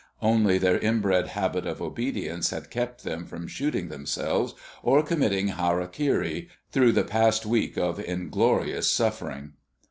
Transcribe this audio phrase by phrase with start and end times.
[0.23, 5.87] Only their inbred habit of obedience had kept them from shooting themselves or committing hara
[5.87, 9.53] kiri through the past week of inglorious suffering.